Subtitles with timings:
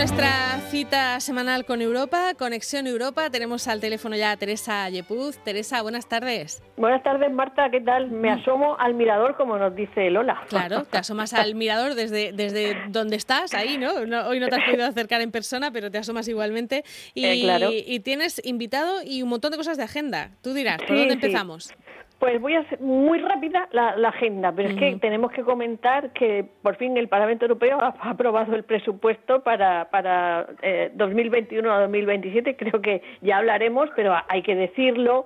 [0.00, 3.28] nuestra cita semanal con Europa, Conexión Europa.
[3.28, 5.36] Tenemos al teléfono ya a Teresa Yepuz.
[5.44, 6.62] Teresa, buenas tardes.
[6.78, 7.68] Buenas tardes, Marta.
[7.70, 8.10] ¿Qué tal?
[8.10, 8.38] Me mm.
[8.38, 10.40] asomo al mirador, como nos dice Lola.
[10.48, 13.92] Claro, te asomas al mirador desde, desde donde estás, ahí, ¿no?
[14.26, 16.82] Hoy no te has podido acercar en persona, pero te asomas igualmente.
[17.12, 20.30] Y, eh, y tienes invitado y un montón de cosas de agenda.
[20.40, 21.74] Tú dirás, ¿por dónde empezamos?
[22.20, 26.44] Pues voy a hacer muy rápida la, agenda, pero es que tenemos que comentar que
[26.62, 32.56] por fin el Parlamento Europeo ha, aprobado el presupuesto para, para eh, 2021 a 2027.
[32.56, 35.24] Creo que ya hablaremos, pero hay que decirlo.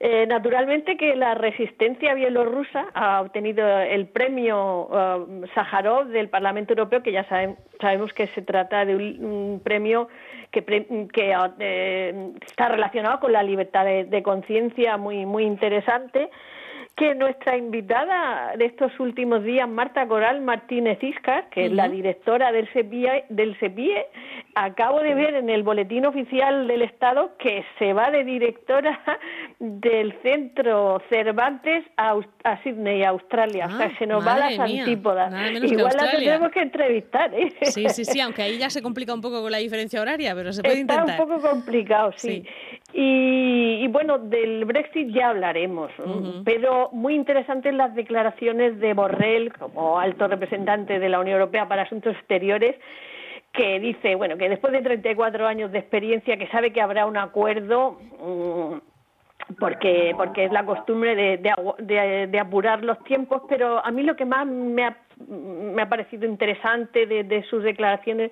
[0.00, 7.02] Eh, naturalmente que la resistencia bielorrusa ha obtenido el premio uh, Sájarov del Parlamento Europeo,
[7.02, 7.26] que ya
[7.80, 10.08] sabemos que se trata de un, premio
[10.50, 10.64] que,
[11.58, 16.30] eh, está relacionado con la libertad de, conciencia muy, muy interesante
[16.98, 22.50] que nuestra invitada de estos últimos días, Marta Coral Martínez Iscar, que es la directora
[22.50, 24.06] del CEPIE, del CEPIE,
[24.56, 29.00] acabo de ver en el boletín oficial del Estado que se va de directora
[29.60, 33.66] del centro Cervantes a, a Sydney, Australia.
[33.66, 35.32] o sea, se nos va a las antípodas.
[35.62, 37.32] Igual la tendremos que entrevistar.
[37.32, 37.52] ¿eh?
[37.62, 40.52] Sí, sí, sí, aunque ahí ya se complica un poco con la diferencia horaria, pero
[40.52, 41.08] se puede intentar.
[41.10, 42.44] Está un poco complicado, sí.
[42.92, 45.90] Y, bueno, del Brexit ya hablaremos,
[46.44, 51.82] pero muy interesantes las declaraciones de Borrell como alto representante de la Unión Europea para
[51.82, 52.76] Asuntos Exteriores
[53.52, 57.16] que dice, bueno, que después de 34 años de experiencia, que sabe que habrá un
[57.16, 64.02] acuerdo, mm, porque, porque es la costumbre de, de, apurar los tiempos, pero a mí
[64.02, 64.96] lo que más me ha,
[65.28, 68.30] me ha parecido interesante de, de sus declaraciones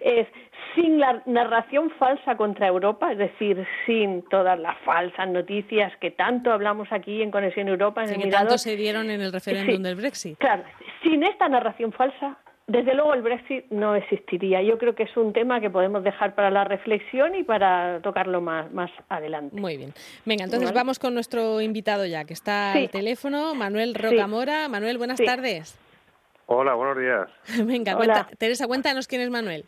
[0.00, 0.26] es
[0.74, 6.52] sin la narración falsa contra Europa, es decir, sin todas las falsas noticias que tanto
[6.52, 8.04] hablamos aquí en Conexión Europa.
[8.04, 10.38] En el que tanto se dieron en el referéndum del Brexit.
[10.38, 10.64] Claro,
[11.02, 14.62] sin esta narración falsa, desde luego el Brexit no existiría.
[14.62, 18.40] Yo creo que es un tema que podemos dejar para la reflexión y para tocarlo
[18.40, 19.58] más, más adelante.
[19.58, 19.94] Muy bien.
[20.26, 24.68] Venga, entonces vamos con nuestro invitado ya, que está al teléfono, Manuel Rocamora.
[24.68, 25.78] Manuel, buenas tardes.
[26.50, 27.28] Hola, buenos días.
[27.66, 27.94] Venga,
[28.38, 29.66] Teresa, cuéntanos quién es Manuel.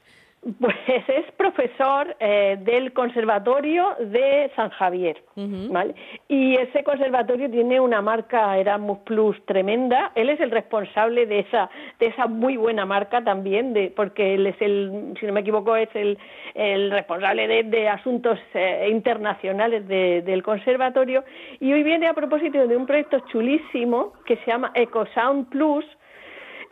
[0.59, 5.95] Pues es profesor eh, del Conservatorio de San Javier, ¿vale?
[6.29, 10.13] Y ese conservatorio tiene una marca Erasmus Plus tremenda.
[10.15, 11.69] Él es el responsable de esa
[11.99, 15.77] de esa muy buena marca también, de, porque él es el, si no me equivoco,
[15.77, 16.17] es el,
[16.55, 21.23] el responsable de, asuntos eh, internacionales del conservatorio.
[21.61, 25.85] Y hoy viene a propósito de un proyecto chulísimo que se llama EcoSound Plus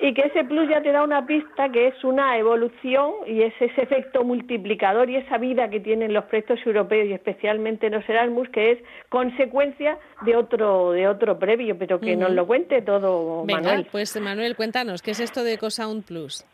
[0.00, 3.53] y que ese plus ya te da una pista que es una evolución y es
[3.60, 8.48] ese efecto multiplicador y esa vida que tienen los proyectos europeos y especialmente los Erasmus
[8.50, 13.88] que es consecuencia de otro de otro previo, pero que nos lo cuente todo Manuel.
[13.91, 16.44] Pues Manuel, cuéntanos, ¿qué es esto de EcoSound Plus?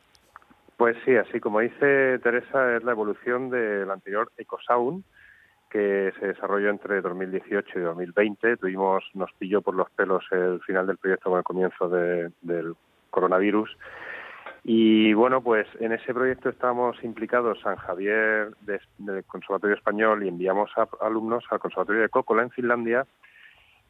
[0.79, 5.05] Pues sí, así como dice Teresa, es la evolución del anterior EcoSound,
[5.71, 8.57] que se desarrolló entre 2018 y 2020.
[8.57, 12.75] Tuvimos, nos pilló por los pelos el final del proyecto con el comienzo del
[13.15, 13.77] coronavirus.
[14.65, 18.55] Y bueno, pues en ese proyecto estábamos implicados San Javier
[18.99, 23.07] del Conservatorio Español y enviamos a alumnos al Conservatorio de Kokkola en Finlandia.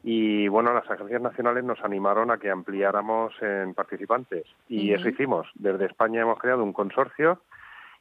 [0.03, 4.45] Y bueno, las agencias nacionales nos animaron a que ampliáramos en participantes.
[4.69, 5.47] Y eso hicimos.
[5.55, 7.41] Desde España hemos creado un consorcio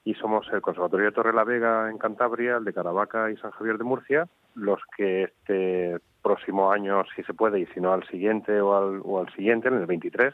[0.03, 3.51] y somos el Conservatorio de Torre la Vega en Cantabria, el de Caravaca y San
[3.51, 8.05] Javier de Murcia, los que este próximo año, si se puede, y si no al
[8.07, 10.33] siguiente o al, o al siguiente, en el 23,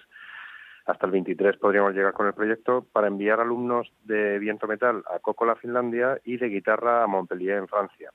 [0.90, 5.20] hasta el 23 podríamos llegar con el proyecto para enviar alumnos de viento metal a
[5.20, 8.12] Cocola, Finlandia, y de guitarra a Montpellier, en Francia.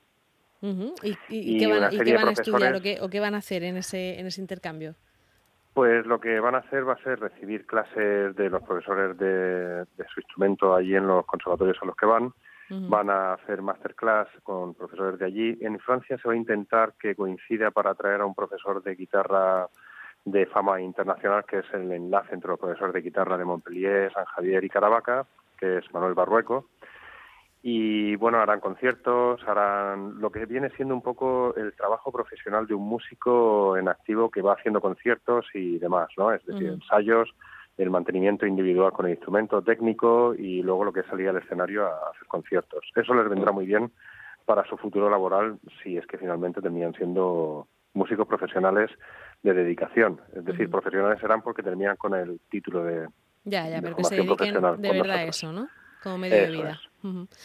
[0.61, 4.95] ¿Y, qué van, a estudiar o qué, van a hacer en ese, en ese intercambio?
[5.73, 9.85] Pues lo que van a hacer va a ser recibir clases de los profesores de,
[10.13, 12.33] su instrumento allí en los conservatorios a los que van.
[12.67, 15.57] Van a hacer masterclass con profesores de allí.
[15.61, 19.69] En Francia se va a intentar que coincida para traer a un profesor de guitarra
[20.25, 24.25] de fama internacional, que es el enlace entre los profesores de guitarra de Montpellier, San
[24.25, 25.25] Javier y Caravaca,
[25.57, 26.65] que es Manuel Barrueco.
[27.61, 32.75] Y bueno, harán conciertos, harán lo que viene siendo un poco el trabajo profesional de
[32.75, 36.31] un músico en activo que va haciendo conciertos y demás, ¿no?
[36.31, 37.33] Es decir, ensayos,
[37.77, 41.87] el mantenimiento individual con el instrumento técnico y luego lo que es salir al escenario
[41.87, 42.85] a hacer conciertos.
[42.95, 43.91] Eso les vendrá muy bien
[44.45, 48.91] para su futuro laboral si es que finalmente terminan siendo músicos profesionales
[49.43, 50.19] de dedicación.
[50.35, 53.07] Es decir, profesionales serán porque terminan con el título de.
[53.43, 55.67] Ya, ya, pero que se dediquen de verdad a eso, ¿no?
[56.01, 56.79] Como medio de vida.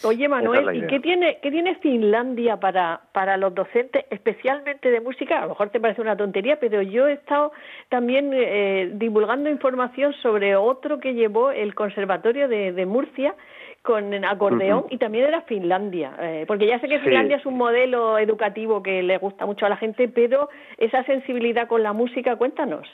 [0.03, 5.37] Oye, Manuel, ¿y qué tiene, qué tiene Finlandia para, para los docentes, especialmente de música?
[5.37, 7.51] A lo mejor te parece una tontería, pero yo he estado
[7.89, 13.35] también eh, divulgando información sobre otro que llevó el Conservatorio de, de Murcia,
[13.81, 18.17] con acordeón y también era Finlandia, eh, porque ya sé que Finlandia es un modelo
[18.19, 22.87] educativo que le gusta mucho a la gente, pero esa sensibilidad con la música, cuéntanos.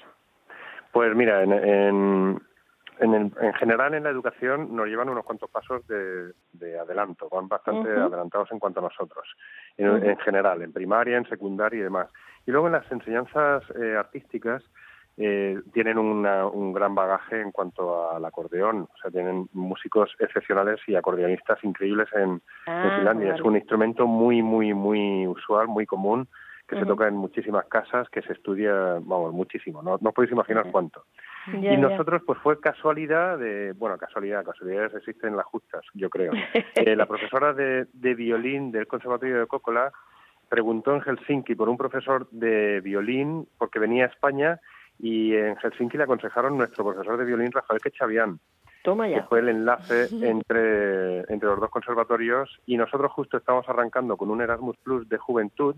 [0.92, 2.40] Pues mira, en, en,
[3.00, 8.52] en, general en la educación nos llevan unos cuantos pasos de, adelanto, van bastante adelantados
[8.52, 9.28] en cuanto a nosotros,
[9.78, 12.10] en, general, en primaria, en secundaria y demás.
[12.46, 14.64] Y luego en las enseñanzas eh, artísticas
[15.20, 20.96] eh, tienen un gran bagaje en cuanto al acordeón, o sea, tienen músicos excepcionales y
[20.96, 23.34] acordeonistas increíbles en, ah, Finlandia.
[23.34, 26.28] Es un instrumento muy, muy, muy usual, muy común,
[26.68, 30.70] que se toca en muchísimas casas, que se estudia, vamos, muchísimo, no, no podéis imaginar
[30.72, 31.06] cuánto.
[31.52, 36.34] y nosotros, pues fue casualidad de, bueno, casualidad, casualidades existen las justas, yo creo.
[36.76, 39.92] Eh, la profesora de, de violín del Conservatorio de Cócola
[40.48, 44.60] preguntó en Helsinki por un profesor de violín porque venía a España
[45.00, 48.40] y en Helsinki le aconsejaron nuestro profesor de violín Rafael Quechavian,
[48.84, 52.60] Toma que fue el enlace entre, entre los dos conservatorios.
[52.66, 55.76] Y nosotros justo estamos arrancando con un Erasmus Plus de juventud,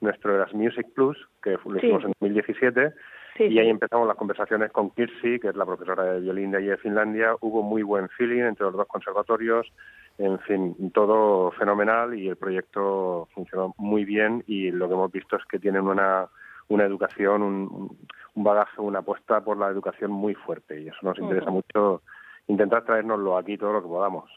[0.00, 2.92] nuestro Erasmus Music Plus, que lo hicimos en 2017,
[3.38, 6.66] y ahí empezamos las conversaciones con Kirsi, que es la profesora de violín de allí
[6.66, 9.72] de Finlandia, hubo muy buen feeling entre los dos conservatorios,
[10.18, 14.42] en fin, todo fenomenal y el proyecto funcionó muy bien.
[14.48, 16.26] Y lo que hemos visto es que tienen una,
[16.68, 17.98] una educación, un,
[18.34, 22.02] un bagaje, una apuesta por la educación muy fuerte y eso nos interesa mucho
[22.46, 24.30] intentar traernoslo aquí todo lo que podamos.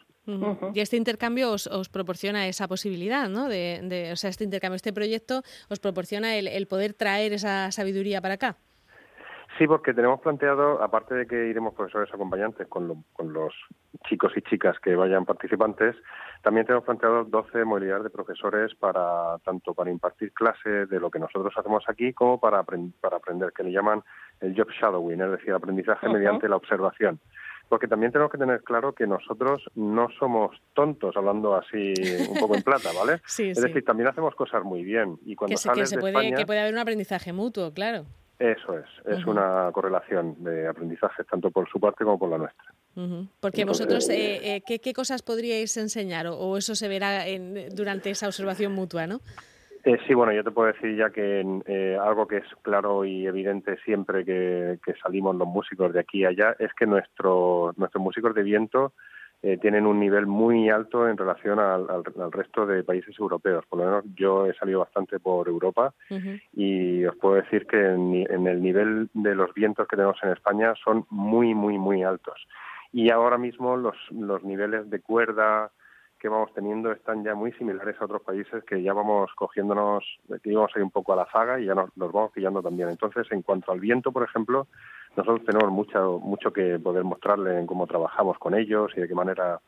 [0.74, 3.50] Y este intercambio os, os, proporciona esa posibilidad, ¿no?
[3.50, 7.72] De, de, o sea, este intercambio, este proyecto os proporciona el, el poder traer esa
[7.72, 8.58] sabiduría para acá.
[9.62, 13.54] Sí, porque tenemos planteado, aparte de que iremos profesores acompañantes con, con los
[14.10, 15.96] chicos y chicas que vayan participantes,
[16.42, 21.20] también tenemos planteado 12 modalidades de profesores para tanto para impartir clases de lo que
[21.20, 24.02] nosotros hacemos aquí como para, para aprender, que le llaman
[24.40, 27.20] el job shadowing, es decir, aprendizaje mediante la observación.
[27.70, 31.94] Porque también tenemos que tener claro que nosotros no somos tontos, hablando así
[32.28, 33.22] un poco en plata, ¿vale?
[33.28, 35.20] Sí, es decir, también hacemos cosas muy bien.
[35.24, 38.08] Y cuando que, que, se puede, que puede haber un aprendizaje mutuo, claro.
[38.42, 42.74] Eso es, es una correlación de aprendizaje tanto por su parte como por la nuestra.
[43.40, 47.24] Porque vosotros, eh, eh, ¿qué, cosas podríais enseñar o, eso se verá
[47.72, 49.20] durante esa observación mutua, no?
[49.84, 51.42] Eh, sí, bueno, yo te puedo decir ya que
[52.02, 56.30] algo que es claro y evidente siempre que, que, salimos los músicos de aquí a
[56.30, 58.94] allá es que nuestro, nuestros músicos de viento
[59.44, 63.66] eh, tienen un nivel muy alto en relación al, resto de países europeos.
[63.68, 65.94] Por lo menos yo he salido bastante por Europa
[66.54, 70.74] y os puedo decir que en, el nivel de los vientos que tenemos en España
[70.84, 72.48] son muy, muy, muy altos.
[72.94, 75.72] Y ahora mismo los, los niveles de cuerda
[76.20, 80.04] que vamos teniendo están ya muy similares a otros países que ya vamos cogiéndonos,
[80.44, 82.90] que íbamos ahí un poco a la zaga y ya nos, nos vamos pillando también.
[82.90, 84.68] Entonces, en cuanto al viento, por ejemplo,
[85.16, 89.16] nosotros tenemos mucho, mucho que poder mostrarle en cómo trabajamos con ellos y de qué
[89.16, 89.60] manera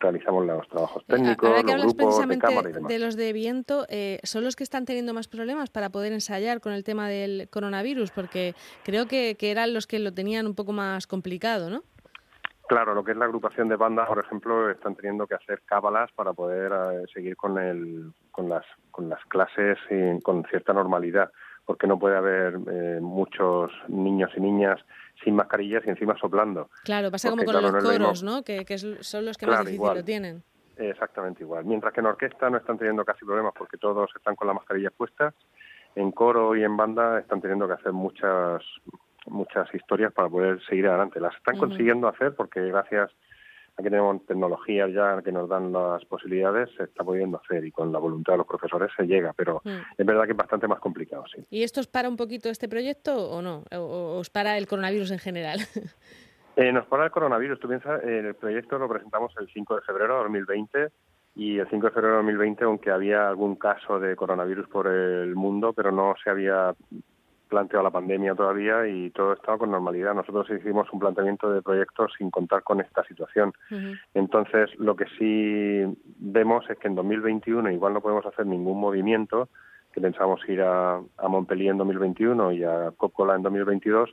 [0.00, 2.88] realizamos los trabajos técnicos, Ahora que los grupos de cámara y demás.
[2.88, 6.60] De los de viento, eh, ¿son los que están teniendo más problemas para poder ensayar
[6.60, 8.10] con el tema del coronavirus?
[8.10, 8.54] Porque
[8.84, 11.82] creo que, que eran los que lo tenían un poco más complicado, ¿no?
[12.68, 16.12] Claro, lo que es la agrupación de bandas, por ejemplo, están teniendo que hacer cábalas
[16.12, 21.32] para poder eh, seguir con, el, con, las, con las clases y con cierta normalidad
[21.68, 24.80] porque no puede haber eh, muchos niños y niñas
[25.22, 26.70] sin mascarillas y encima soplando.
[26.82, 28.42] Claro, pasa como con los coros, ¿no?
[28.42, 30.42] Que, son los que más difícil lo tienen.
[30.78, 31.66] Exactamente igual.
[31.66, 34.90] Mientras que en orquesta no están teniendo casi problemas porque todos están con la mascarilla
[34.90, 35.34] puesta,
[35.94, 38.62] en coro y en banda están teniendo que hacer muchas
[39.26, 41.20] muchas historias para poder seguir adelante.
[41.20, 43.10] Las están consiguiendo hacer porque gracias
[43.78, 47.92] aquí tenemos tecnologías ya que nos dan las posibilidades, se está pudiendo hacer y con
[47.92, 49.70] la voluntad de los profesores se llega, pero mm.
[49.96, 51.44] es verdad que es bastante más complicado, sí.
[51.50, 53.62] ¿Y esto os para un poquito este proyecto o no?
[53.72, 55.60] ¿O os para el coronavirus en general?
[56.60, 57.60] Eh, nos para el coronavirus.
[57.60, 60.88] Tú piensas, el proyecto lo presentamos el 5 de febrero de 2020
[61.36, 65.36] y el 5 de febrero de 2020, aunque había algún caso de coronavirus por el
[65.36, 66.74] mundo, pero no se había
[67.48, 70.14] planteado la pandemia todavía y todo estaba con normalidad.
[70.14, 73.52] Nosotros hicimos un planteamiento de proyectos sin contar con esta situación.
[74.14, 79.48] Entonces, lo que sí vemos es que en 2021 igual no podemos hacer ningún movimiento,
[79.92, 84.10] que pensamos ir a, a Montpellier en 2021 y a Copcola en 2022,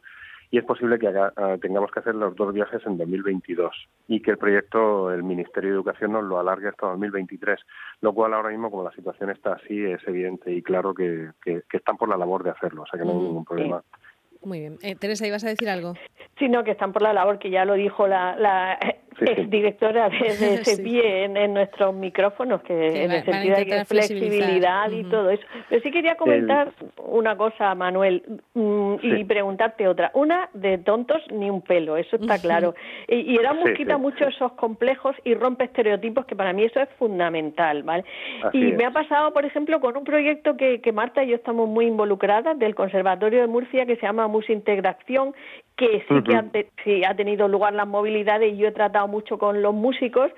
[0.55, 3.75] y es posible que ah, tengamos que hacer los dos viajes en 2022
[4.07, 7.59] y que el proyecto, el Ministerio de Educación nos lo alargue hasta 2023,
[7.99, 11.61] lo cual ahora mismo, como la situación está así, es evidente y claro que, que,
[11.73, 13.83] están por la labor de hacerlo, o sea que no hay ningún problema.
[14.43, 14.77] Muy bien.
[14.81, 15.93] Eh, Teresa, ¿ibas a decir algo?
[16.39, 18.79] Sí, no, que están por la labor, que ya lo dijo la, la
[19.21, 25.03] es directora de, ese pie en, nuestros micrófonos, que, en el sentido de flexibilidad y
[25.03, 25.43] todo eso.
[25.69, 30.11] Pero sí quería comentar una cosa, Manuel, mm, y preguntarte otra.
[30.13, 32.75] Una, de tontos ni un pelo, eso está claro.
[33.07, 36.89] Y, y Erasmus quita mucho esos complejos y rompe estereotipos, que para mí eso es
[36.97, 38.03] fundamental, ¿vale?
[38.53, 41.67] y me ha pasado, por ejemplo, con un proyecto que, que Marta y yo estamos
[41.67, 45.33] muy involucradas del Conservatorio de Murcia, que se llama Musintegración,
[45.75, 46.45] que sí que ha,
[46.83, 50.31] sí, ha tenido lugar las movilidades y yo he tratado mucho con los músicos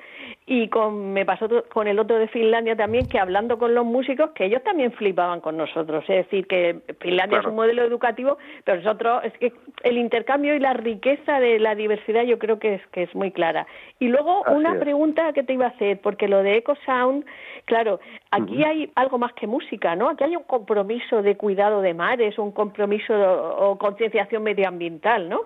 [0.45, 4.31] y con, me pasó con el otro de Finlandia también que hablando con los músicos
[4.31, 8.81] que ellos también flipaban con nosotros, es decir, que Finlandia es un modelo educativo, pero
[8.81, 9.53] nosotros es que
[9.83, 13.31] el intercambio y la riqueza de la diversidad yo creo que es que es muy
[13.31, 13.67] clara.
[13.99, 17.25] Y luego una pregunta que te iba a hacer, porque lo de Eco Sound,
[17.65, 17.99] claro,
[18.31, 20.09] aquí hay algo más que música, ¿no?
[20.09, 25.41] Aquí hay un compromiso de cuidado de mares, un compromiso o concienciación medioambiental, ¿no?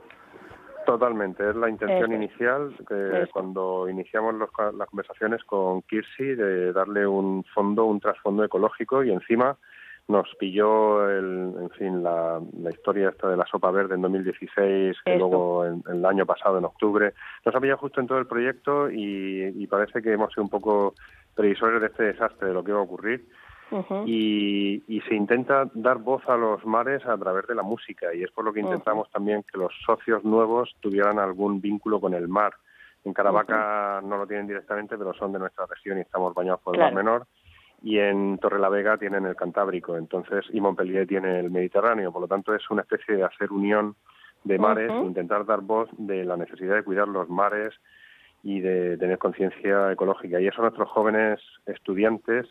[0.85, 7.43] Totalmente, es la intención inicial que cuando iniciamos las conversaciones con Kirsi de darle un
[7.53, 9.57] fondo, un trasfondo ecológico y encima
[10.07, 15.17] nos pilló el, en fin la, historia esta de la sopa verde en 2016 que
[15.17, 17.13] luego en, el año pasado en octubre
[17.45, 20.50] nos ha pillado justo en todo el proyecto y, y parece que hemos sido un
[20.50, 20.95] poco
[21.35, 23.25] previsores de este desastre de lo que iba a ocurrir
[24.05, 28.31] y, se intenta dar voz a los mares a través de la música y es
[28.31, 32.53] por lo que intentamos también que los socios nuevos tuvieran algún vínculo con el mar.
[33.03, 36.75] En Caravaca no lo tienen directamente, pero son de nuestra región y estamos bañados por
[36.75, 37.27] el Mar Menor.
[37.83, 42.11] Y en Torrelavega tienen el Cantábrico, entonces y Montpellier tiene el Mediterráneo.
[42.11, 43.95] Por lo tanto, es una especie de hacer unión
[44.43, 47.73] de mares, intentar dar voz de la necesidad de cuidar los mares
[48.43, 50.39] y de tener conciencia ecológica.
[50.39, 52.47] Y eso nuestros jóvenes estudiantes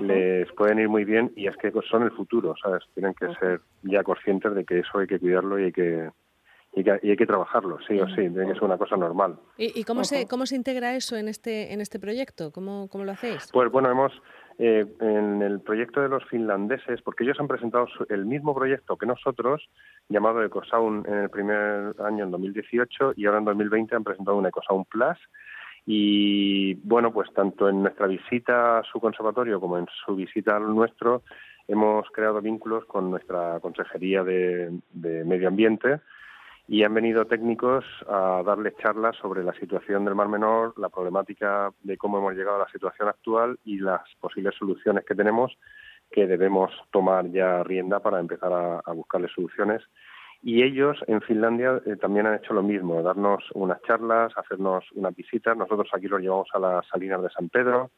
[0.00, 2.84] les pueden ir muy bien y es que son el futuro, ¿sabes?
[2.94, 6.10] Tienen que ser ya conscientes de que eso hay que cuidarlo y hay que
[6.74, 9.38] y, que, hay que trabajarlo, sí o sí, tiene que ser una cosa normal.
[9.56, 12.52] ¿Y, cómo, se, cómo se integra eso en este, en este proyecto?
[12.52, 13.48] ¿Cómo, cómo lo hacéis?
[13.52, 14.12] Pues bueno, hemos,
[14.58, 19.06] eh, en el proyecto de los finlandeses, porque ellos han presentado el mismo proyecto que
[19.06, 19.68] nosotros,
[20.08, 24.46] llamado Ecosound en el primer año, en 2018, y ahora en 2020 han presentado un
[24.46, 25.18] Ecosound Plus,
[25.90, 30.74] y bueno, pues tanto en nuestra visita a su conservatorio como en su visita al
[30.74, 31.22] nuestro,
[31.66, 36.00] hemos creado vínculos con nuestra Consejería de, Medio Ambiente
[36.66, 41.72] y han venido técnicos a darles charlas sobre la situación del Mar Menor, la problemática
[41.82, 45.56] de cómo hemos llegado a la situación actual y las posibles soluciones que tenemos
[46.10, 49.82] que debemos tomar ya rienda para empezar a, a buscarle soluciones
[50.42, 55.14] y ellos en Finlandia eh, también han hecho lo mismo, darnos unas charlas, hacernos unas
[55.14, 55.56] visitas.
[55.56, 57.90] Nosotros aquí los llevamos a las salinas de San Pedro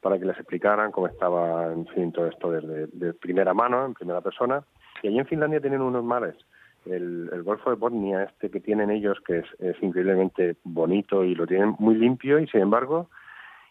[0.00, 3.94] para que les explicaran cómo estaba, en fin, todo esto desde de primera mano, en
[3.94, 4.62] primera persona.
[5.02, 6.36] Y allí en Finlandia tienen unos mares,
[6.84, 11.46] el, Golfo de Botnia, este que tienen ellos, que es, es increíblemente bonito y lo
[11.46, 13.08] tienen muy limpio y, sin embargo,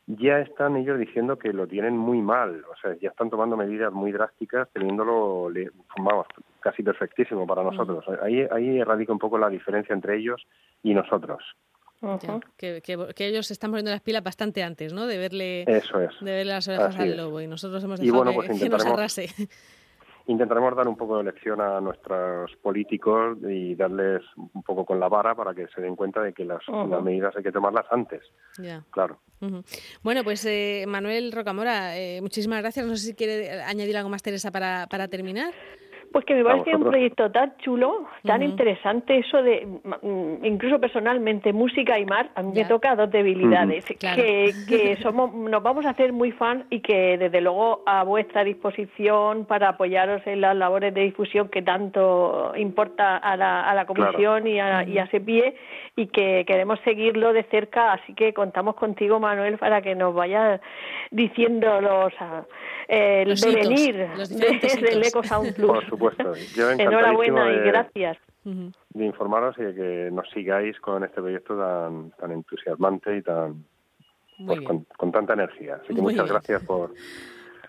[0.08, 3.92] ya están ellos diciendo que lo tienen muy mal, o sea, ya están tomando medidas
[3.92, 5.50] muy drásticas, teniéndolo,
[5.98, 6.28] vamos,
[6.60, 8.06] casi perfectísimo para nosotros.
[8.22, 10.46] Ahí, ahí radica un poco la diferencia entre ellos
[10.84, 11.44] y nosotros.
[12.58, 15.08] que, que, ellos se están poniendo las pilas bastante antes, ¿no?
[15.08, 16.12] De verle, Eso es.
[16.22, 19.30] de verle las orejas al lobo y nosotros hemos dejado bueno, pues que, nos arrase
[20.28, 25.08] intentaremos dar un poco de lección a nuestros políticos y darles un poco con la
[25.08, 26.62] vara para que se den cuenta de que las,
[27.02, 28.22] medidas hay que tomarlas antes.
[28.58, 28.84] Ya.
[28.92, 29.20] Claro.
[30.04, 32.86] Bueno, pues eh, Manuel Rocamora, eh, muchísimas gracias.
[32.86, 35.54] No sé si quiere añadir algo más, Teresa, para, para terminar.
[36.12, 41.52] Pues que me parece un proyecto tan chulo, tan interesante, eso de, mm, incluso personalmente,
[41.52, 45.90] música y mar, a mí me toca dos debilidades, que, que somos, nos vamos a
[45.90, 50.94] hacer muy fan y que desde luego a vuestra disposición para apoyaros en las labores
[50.94, 55.56] de difusión que tanto importa a la, a la Comisión y, a, y a SEPIE
[55.96, 60.62] y que queremos seguirlo de cerca, así que contamos contigo, Manuel, para que nos vayas
[61.12, 62.14] diciendo los,
[62.88, 64.08] el devenir
[64.82, 66.34] del Eco Sound Plus supuesto.
[66.56, 68.18] Yo Enhorabuena y gracias.
[68.44, 73.66] De informaros y de que nos sigáis con este proyecto tan, tan entusiasmante y tan
[74.46, 75.82] pues, con, tanta energía.
[75.84, 76.94] Así que muchas gracias por,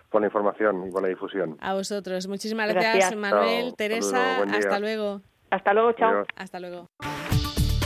[0.09, 1.57] por la información y por la difusión.
[1.59, 2.27] A vosotros.
[2.27, 4.43] Muchísimas gracias, Manuel, Teresa.
[4.43, 5.21] hasta luego.
[5.49, 6.25] Hasta luego, chao.
[6.35, 6.89] Hasta luego.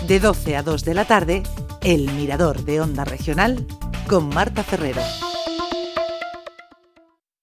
[0.08, 1.44] De 12 a 2 de la tarde,
[1.82, 3.66] El Mirador de Onda Regional
[4.08, 5.02] con Marta Ferrero.